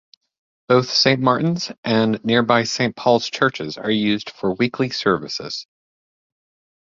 Both 0.67 0.89
Saint 0.89 1.19
Martin's 1.21 1.71
and 1.83 2.25
nearby 2.25 2.63
Saint 2.63 2.95
Paul's 2.95 3.29
churches 3.29 3.77
are 3.77 3.91
used 3.91 4.31
for 4.31 4.55
weekly 4.55 4.89
services. 4.89 5.67